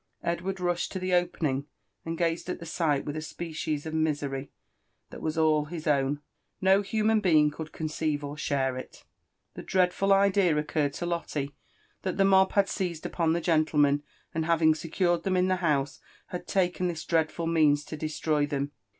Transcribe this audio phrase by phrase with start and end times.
[0.23, 1.67] Edward rushed to the opening,
[2.03, 4.49] and gazed at the sight with a species of misery
[5.11, 6.21] that was all his own—
[6.59, 9.03] no hunian being could con ceive or share it.
[9.53, 11.51] The dreadful idea occurred to Lotte,
[12.01, 14.01] that the mob had seized upoa the gentlemen,
[14.33, 18.71] and having secured them in the house, had taken this dreadful means to destroy them.